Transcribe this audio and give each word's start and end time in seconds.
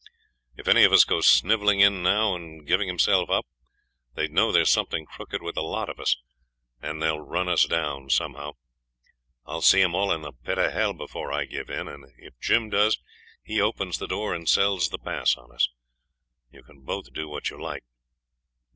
If 0.57 0.67
any 0.67 0.83
of 0.83 0.91
us 0.91 1.03
goes 1.03 1.27
snivelling 1.27 1.79
in 1.79 2.01
now 2.01 2.33
and 2.33 2.65
giving 2.65 2.87
himself 2.87 3.29
up, 3.29 3.45
they'd 4.15 4.31
know 4.31 4.51
there's 4.51 4.71
something 4.71 5.05
crooked 5.05 5.43
with 5.43 5.53
the 5.53 5.61
lot 5.61 5.89
of 5.89 5.99
us, 5.99 6.17
and 6.81 6.99
they'll 7.03 7.19
run 7.19 7.47
us 7.47 7.65
down 7.65 8.09
somehow. 8.09 8.53
I'll 9.45 9.61
see 9.61 9.79
'em 9.83 9.93
all 9.93 10.11
in 10.11 10.23
the 10.23 10.31
pit 10.31 10.57
of 10.57 10.71
h 10.71 10.75
l 10.75 10.93
before 10.93 11.31
I 11.31 11.45
give 11.45 11.69
in, 11.69 11.87
and 11.87 12.05
if 12.17 12.33
Jim 12.39 12.71
does, 12.71 12.97
he 13.43 13.61
opens 13.61 13.99
the 13.99 14.07
door 14.07 14.33
and 14.33 14.49
sells 14.49 14.89
the 14.89 14.97
pass 14.97 15.37
on 15.37 15.51
us. 15.51 15.69
You 16.51 16.63
can 16.63 16.79
both 16.81 17.13
do 17.13 17.29
what 17.29 17.51
you 17.51 17.61
like.' 17.61 17.83